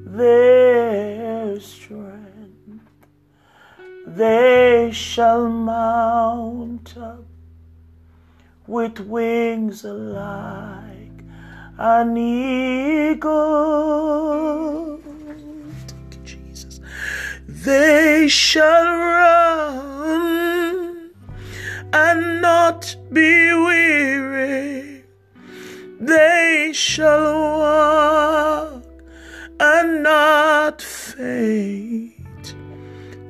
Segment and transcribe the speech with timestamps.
[0.06, 2.92] their strength.
[4.06, 7.26] They shall mount up
[8.68, 11.24] with wings like
[11.80, 13.66] an eagle.
[17.48, 20.26] They shall run
[21.94, 25.04] and not be weary.
[26.00, 28.84] They shall walk
[29.60, 32.56] and not faint.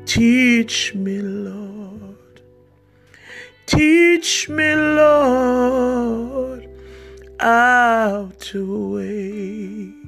[0.06, 2.42] Teach me, Lord.
[3.66, 6.70] Teach me, Lord,
[7.40, 10.05] how to wait.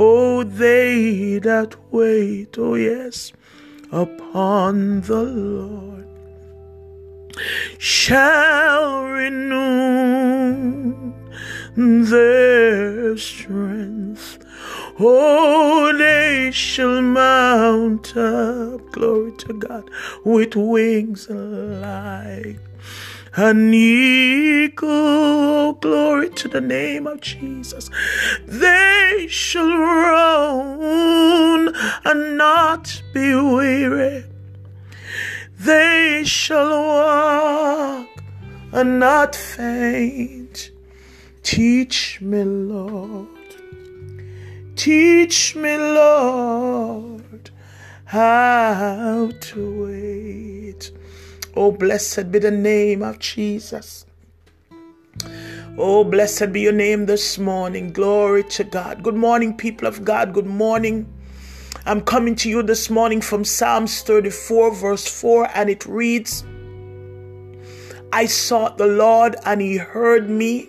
[0.00, 3.32] Oh, they that wait, oh yes,
[3.90, 6.06] upon the Lord
[7.78, 10.14] shall renew
[11.74, 14.38] their strength.
[15.00, 19.90] Oh, they shall mount up, glory to God,
[20.22, 22.60] with wings like
[23.36, 25.48] an eagle.
[25.68, 27.90] Oh, glory to the name of Jesus.
[28.46, 31.74] They shall run
[32.06, 34.24] and not be weary.
[35.58, 38.08] They shall walk
[38.72, 40.70] and not faint.
[41.42, 43.28] Teach me, Lord.
[44.74, 47.50] Teach me, Lord,
[48.06, 50.92] how to wait.
[51.60, 54.06] Oh, blessed be the name of Jesus.
[55.76, 57.92] Oh, blessed be your name this morning.
[57.92, 59.02] Glory to God.
[59.02, 60.32] Good morning, people of God.
[60.32, 61.12] Good morning.
[61.84, 66.44] I'm coming to you this morning from Psalms 34, verse 4, and it reads
[68.12, 70.68] I sought the Lord, and he heard me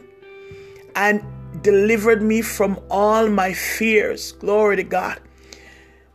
[0.96, 1.24] and
[1.62, 4.32] delivered me from all my fears.
[4.32, 5.20] Glory to God.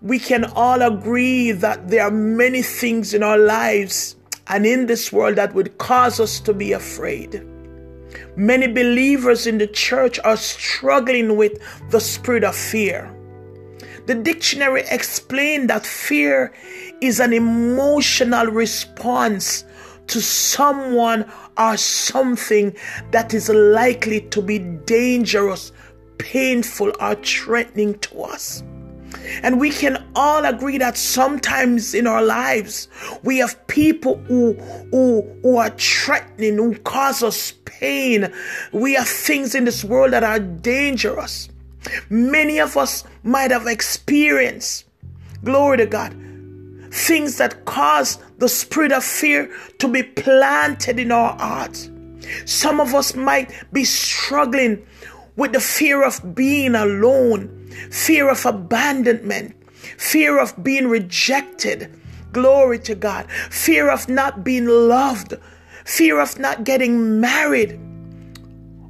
[0.03, 4.17] We can all agree that there are many things in our lives
[4.49, 7.47] and in this world that would cause us to be afraid.
[8.37, 11.59] Many believers in the church are struggling with
[11.91, 13.11] the spirit of fear.
[14.07, 16.53] The dictionary explained that fear
[17.01, 19.65] is an emotional response
[20.09, 22.77] to someone or something
[23.13, 25.73] that is likely to be dangerous,
[26.19, 28.63] painful, or threatening to us.
[29.43, 32.89] And we can all agree that sometimes in our lives
[33.23, 34.55] we have people who,
[34.91, 38.33] who, who are threatening, who cause us pain.
[38.73, 41.49] We have things in this world that are dangerous.
[42.09, 44.87] Many of us might have experienced,
[45.43, 46.13] glory to God,
[46.91, 51.91] things that cause the spirit of fear to be planted in our hearts.
[52.47, 54.87] Some of us might be struggling
[55.37, 59.55] with the fear of being alone, fear of abandonment,
[59.99, 61.91] fear of being rejected.
[62.33, 63.31] Glory to God.
[63.31, 65.35] Fear of not being loved,
[65.85, 67.79] fear of not getting married,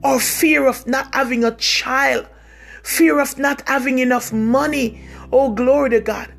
[0.03, 2.27] or fear of not having a child,
[2.83, 5.03] fear of not having enough money.
[5.33, 6.33] Oh, glory to God.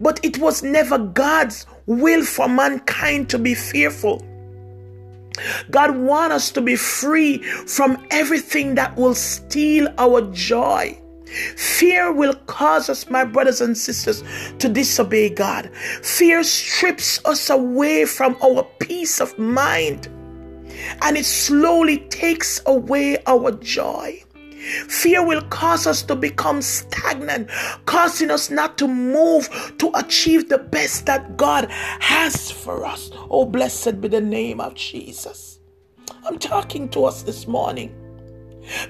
[0.00, 4.24] But it was never God's will for mankind to be fearful.
[5.70, 11.00] God wants us to be free from everything that will steal our joy.
[11.56, 14.22] Fear will cause us, my brothers and sisters,
[14.58, 15.70] to disobey God.
[16.02, 20.08] Fear strips us away from our peace of mind
[21.02, 24.22] and it slowly takes away our joy.
[24.88, 27.48] Fear will cause us to become stagnant,
[27.86, 33.10] causing us not to move to achieve the best that God has for us.
[33.30, 35.60] Oh, blessed be the name of Jesus.
[36.26, 37.94] I'm talking to us this morning.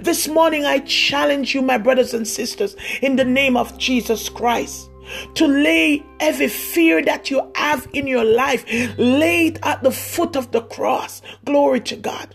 [0.00, 4.90] This morning, I challenge you, my brothers and sisters, in the name of Jesus Christ,
[5.34, 8.64] to lay every fear that you have in your life,
[8.98, 11.22] lay it at the foot of the cross.
[11.44, 12.34] Glory to God.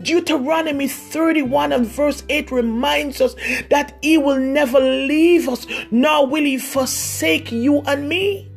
[0.00, 3.34] Deuteronomy 31 and verse 8 reminds us
[3.70, 8.48] that He will never leave us, nor will He forsake you and me.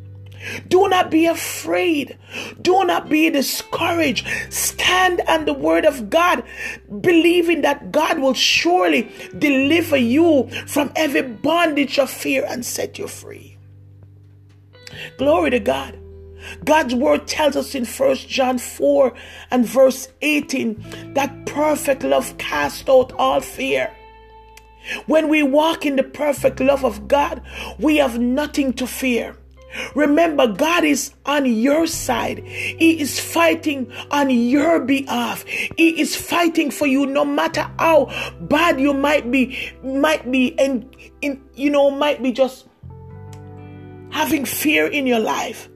[0.68, 2.18] Do not be afraid.
[2.62, 4.28] Do not be discouraged.
[4.50, 6.44] Stand on the word of God,
[7.01, 13.07] believing that God will surely deliver you from every bondage of fear and set you
[13.07, 13.57] free.
[15.18, 15.98] Glory to God.
[16.63, 19.13] God's word tells us in 1 John 4
[19.51, 23.94] and verse 18 that perfect love casts out all fear.
[25.06, 27.42] When we walk in the perfect love of God,
[27.78, 29.36] we have nothing to fear.
[29.95, 32.39] Remember, God is on your side.
[32.39, 35.45] He is fighting on your behalf.
[35.77, 38.12] He is fighting for you no matter how
[38.42, 42.68] bad you might be, might be, and in, you know, might be just
[44.12, 45.69] having fear in your life.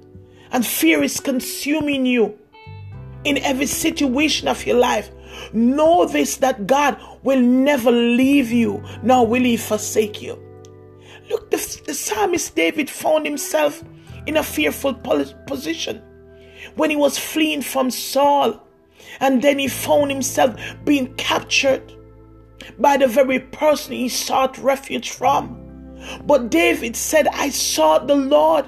[0.52, 2.38] And fear is consuming you
[3.24, 5.10] in every situation of your life.
[5.52, 10.40] Know this that God will never leave you, nor will he forsake you.
[11.30, 13.84] Look, the, the psalmist David found himself
[14.26, 14.94] in a fearful
[15.48, 16.02] position
[16.76, 18.62] when he was fleeing from Saul.
[19.20, 20.56] And then he found himself
[20.86, 21.94] being captured
[22.80, 25.60] by the very person he sought refuge from.
[26.26, 28.66] But David said, I sought the Lord,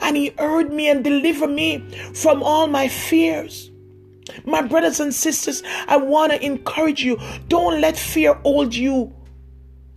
[0.00, 3.70] and he heard me and delivered me from all my fears.
[4.44, 7.18] My brothers and sisters, I want to encourage you
[7.48, 9.14] don't let fear hold you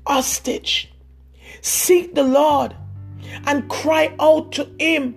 [0.07, 0.90] hostage.
[1.61, 2.75] Seek the Lord
[3.45, 5.15] and cry out to Him,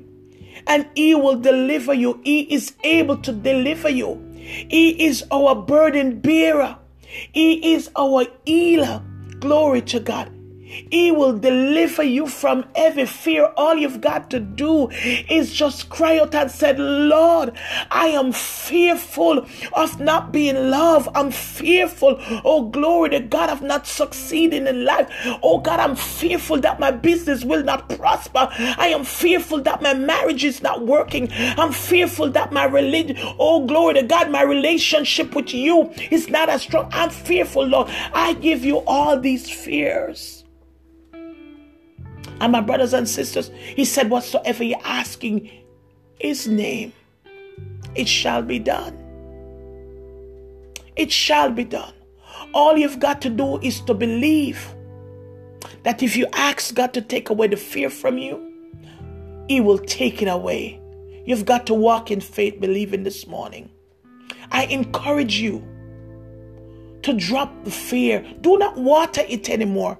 [0.67, 2.21] and He will deliver you.
[2.25, 4.21] He is able to deliver you.
[4.35, 6.77] He is our burden bearer,
[7.33, 9.03] He is our healer.
[9.41, 10.34] Glory to God.
[10.91, 13.53] He will deliver you from every fear.
[13.57, 17.53] All you've got to do is just cry out and say, Lord,
[17.91, 21.09] I am fearful of not being loved.
[21.15, 25.09] I'm fearful, oh glory to God, of not succeeding in life.
[25.43, 28.49] Oh God, I'm fearful that my business will not prosper.
[28.59, 31.29] I am fearful that my marriage is not working.
[31.33, 36.49] I'm fearful that my religion, oh glory to God, my relationship with you is not
[36.49, 36.89] as strong.
[36.93, 37.89] I'm fearful, Lord.
[38.13, 40.44] I give you all these fears.
[42.45, 45.51] And my brothers and sisters, he said, Whatsoever you're asking
[46.21, 46.93] his name,
[47.95, 48.95] it shall be done.
[50.95, 51.95] It shall be done.
[52.53, 54.75] All you've got to do is to believe
[55.85, 58.39] that if you ask God to take away the fear from you,
[59.49, 60.79] He will take it away.
[61.25, 63.71] You've got to walk in faith, believing this morning.
[64.51, 65.67] I encourage you
[67.05, 68.23] to drop the fear.
[68.43, 69.99] Do not water it anymore.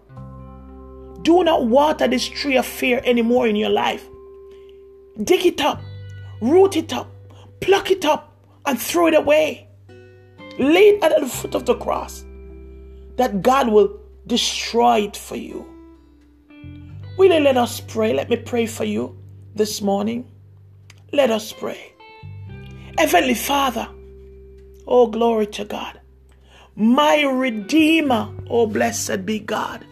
[1.25, 4.07] Do not water this tree of fear anymore in your life.
[5.23, 5.81] Dig it up,
[6.43, 7.11] root it up,
[7.61, 8.37] pluck it up,
[8.67, 9.67] and throw it away.
[10.59, 12.27] Lay it at the foot of the cross
[13.17, 15.65] that God will destroy it for you.
[17.17, 18.13] Will you let us pray?
[18.13, 19.17] Let me pray for you
[19.55, 20.31] this morning.
[21.11, 21.95] Let us pray.
[22.99, 23.89] Heavenly Father,
[24.87, 26.01] oh glory to God,
[26.77, 29.87] my Redeemer, oh blessed be God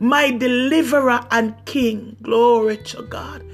[0.00, 2.16] my deliverer and king.
[2.22, 3.44] Glory to God.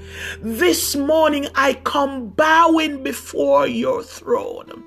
[0.41, 4.83] This morning I come bowing before your throne.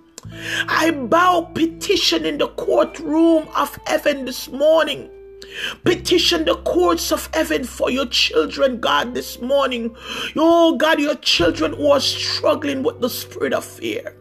[0.69, 5.11] I bow petition in the courtroom of heaven this morning.
[5.85, 9.95] Petition the courts of heaven for your children, God, this morning.
[10.37, 14.16] Oh, God, your children who are struggling with the spirit of fear.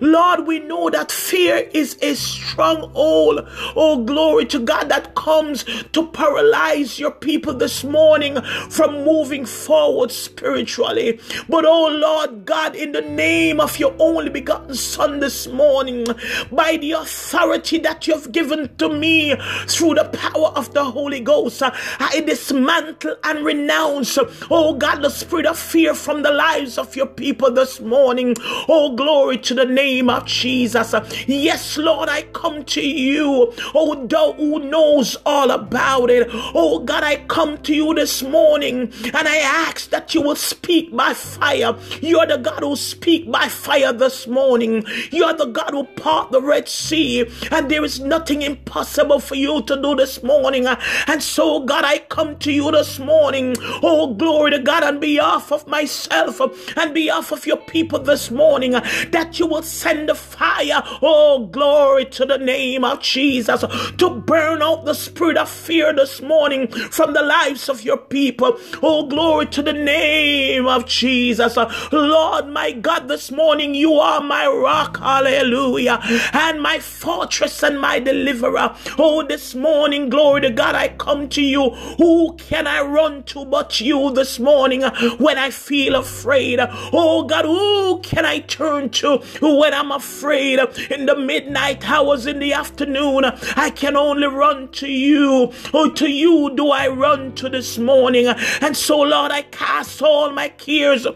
[0.00, 3.46] Lord, we know that fear is a stronghold.
[3.76, 8.40] Oh, glory to God that comes to paralyze your people this morning
[8.70, 11.20] from moving forward spiritually.
[11.48, 16.06] But oh, Lord God, in the name of your only begotten Son this morning,
[16.50, 19.34] by the authority that you've given to me
[19.66, 24.18] through the power of the Holy Ghost, I dismantle and renounce,
[24.50, 28.36] oh God, the spirit of fear from the lives of your people this morning.
[28.68, 30.94] Oh, glory to the the name of Jesus.
[31.26, 36.28] Yes, Lord, I come to you, oh, thou who knows all about it.
[36.54, 40.94] Oh, God, I come to you this morning and I ask that you will speak
[40.94, 41.76] by fire.
[42.00, 44.84] You're the God who speak by fire this morning.
[45.10, 49.62] You're the God who part the Red Sea, and there is nothing impossible for you
[49.62, 50.66] to do this morning.
[51.06, 53.56] And so, God, I come to you this morning.
[53.82, 56.40] Oh, glory to God on behalf of myself
[56.76, 60.82] and behalf of your people this morning that you send the fire.
[61.02, 63.60] Oh, glory to the name of Jesus
[63.98, 68.58] to burn out the spirit of fear this morning from the lives of your people.
[68.82, 71.56] Oh, glory to the name of Jesus.
[71.92, 74.98] Lord, my God, this morning you are my rock.
[74.98, 76.00] Hallelujah.
[76.32, 78.74] And my fortress and my deliverer.
[78.98, 81.70] Oh, this morning, glory to God, I come to you.
[81.98, 84.82] Who can I run to but you this morning
[85.18, 86.58] when I feel afraid?
[86.60, 89.18] Oh, God, who can I turn to
[89.52, 90.58] when I'm afraid
[90.90, 93.24] in the midnight hours in the afternoon,
[93.56, 95.52] I can only run to you.
[95.72, 98.26] Oh, to you do I run to this morning.
[98.26, 101.06] And so, Lord, I cast all my cares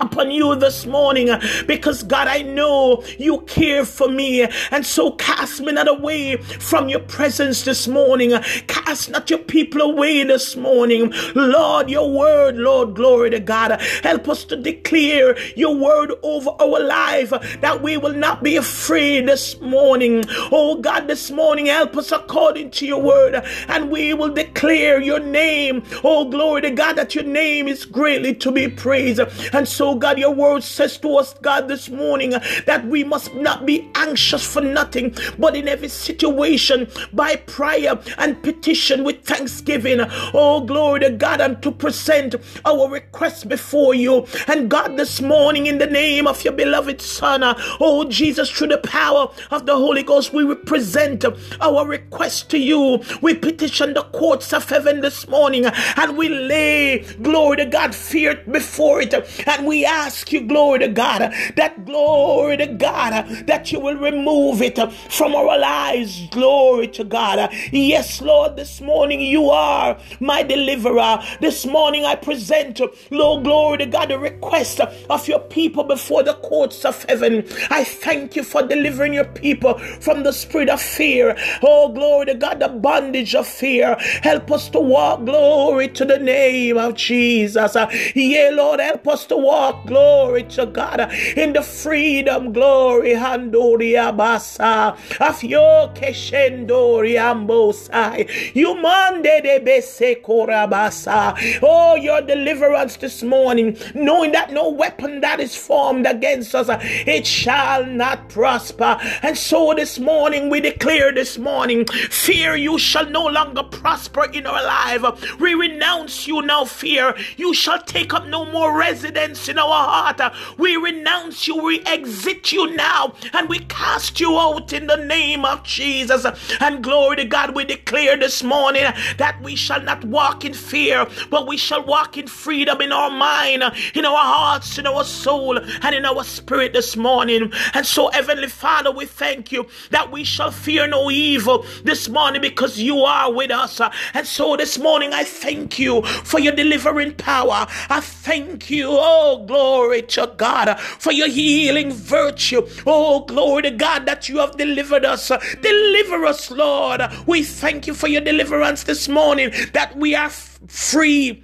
[0.00, 1.28] upon you this morning
[1.66, 4.42] because God, I know you care for me.
[4.70, 8.30] And so cast me not away from your presence this morning.
[8.68, 11.12] Cast not your people away this morning.
[11.34, 13.80] Lord, your word, Lord, glory to God.
[14.04, 19.26] Help us to declare your word over our life that we will not be afraid
[19.26, 20.22] this morning.
[20.52, 25.20] Oh God, this morning, help us according to your word and we will declare your
[25.20, 25.82] name.
[26.04, 29.20] Oh, glory to God, that your name is greatly to be praised.
[29.52, 33.04] And so Oh God, your word says to us, God, this morning uh, that we
[33.04, 39.24] must not be anxious for nothing, but in every situation by prayer and petition with
[39.24, 40.00] thanksgiving.
[40.34, 42.34] Oh, glory to God, and to present
[42.66, 44.26] our requests before you.
[44.46, 48.68] And God, this morning, in the name of your beloved Son, uh, oh Jesus, through
[48.68, 51.24] the power of the Holy Ghost, we present
[51.62, 53.02] our request to you.
[53.22, 58.36] We petition the courts of heaven this morning and we lay, glory to God, fear
[58.50, 59.14] before it.
[59.46, 64.62] And we ask you, glory to God, that glory to God, that you will remove
[64.62, 64.78] it
[65.10, 66.26] from our lives.
[66.30, 67.52] Glory to God.
[67.72, 71.22] Yes, Lord, this morning you are my deliverer.
[71.40, 72.80] This morning I present,
[73.10, 77.44] Lord, glory to God, the request of your people before the courts of heaven.
[77.70, 81.36] I thank you for delivering your people from the spirit of fear.
[81.62, 83.96] Oh, glory to God, the bondage of fear.
[84.22, 87.76] Help us to walk, glory to the name of Jesus.
[88.14, 94.16] Yeah, Lord, help us to walk walk, glory to God, in the freedom, glory, Handoria
[94.16, 101.36] Basa, of your Keshendori Ambosai, you mande de Bese Korabasa.
[101.62, 107.26] Oh, your deliverance this morning, knowing that no weapon that is formed against us, it
[107.26, 108.96] shall not prosper.
[109.22, 114.46] And so this morning we declare this morning, fear you shall no longer prosper in
[114.46, 115.38] our life.
[115.38, 117.14] We renounce you now, fear.
[117.36, 120.34] You shall take up no more residence our heart.
[120.58, 125.44] We renounce you, we exit you now, and we cast you out in the name
[125.44, 126.26] of Jesus.
[126.60, 128.84] And glory to God, we declare this morning
[129.18, 133.10] that we shall not walk in fear, but we shall walk in freedom in our
[133.10, 133.62] mind,
[133.94, 137.52] in our hearts, in our soul, and in our spirit this morning.
[137.74, 142.40] And so, Heavenly Father, we thank you that we shall fear no evil this morning
[142.42, 143.80] because you are with us.
[144.14, 147.66] And so, this morning, I thank you for your delivering power.
[147.88, 152.62] I thank you, oh glory to God, for your healing virtue.
[152.86, 155.32] Oh, glory to God that you have delivered us.
[155.60, 157.02] Deliver us, Lord.
[157.26, 161.42] We thank you for your deliverance this morning, that we are free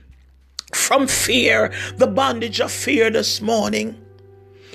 [0.72, 4.03] from fear, the bondage of fear this morning.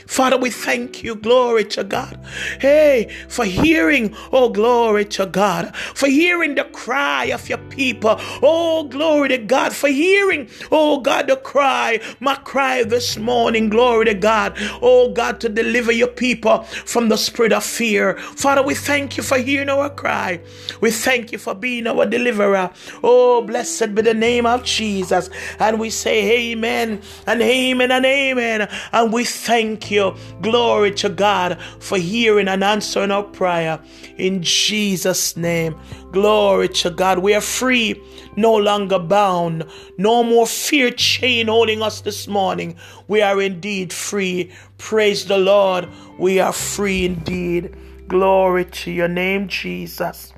[0.10, 1.16] Father, we thank you.
[1.16, 2.20] Glory to God.
[2.60, 8.16] Hey, for hearing, oh, glory to God, for hearing the cry of your people.
[8.42, 13.70] Oh, glory to God, for hearing, oh, God, the cry, my cry this morning.
[13.70, 14.54] Glory to God.
[14.82, 18.18] Oh, God, to deliver your people from the spirit of fear.
[18.18, 20.42] Father, we thank you for hearing our cry.
[20.82, 22.72] We thank you for being our deliverer.
[23.04, 25.30] Oh, blessed be the name of Jesus.
[25.60, 28.68] And we say, Amen and Amen and Amen.
[28.92, 30.16] And we thank you you.
[30.42, 33.80] Glory to God for hearing and answering our prayer.
[34.18, 35.80] In Jesus' name.
[36.12, 37.20] Glory to God.
[37.20, 38.02] We are free,
[38.36, 39.66] no longer bound.
[39.98, 42.76] No more fear chain holding us this morning.
[43.08, 44.52] We are indeed free.
[44.78, 45.88] Praise the Lord.
[46.18, 47.76] We are free indeed.
[48.08, 50.34] Glory to your name, Jesus.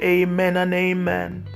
[0.00, 1.55] Amen and amen.